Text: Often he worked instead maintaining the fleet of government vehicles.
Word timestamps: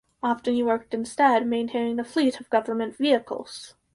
Often 0.23 0.55
he 0.55 0.63
worked 0.63 0.95
instead 0.95 1.45
maintaining 1.45 1.97
the 1.97 2.03
fleet 2.03 2.39
of 2.39 2.49
government 2.49 2.95
vehicles. 2.95 3.75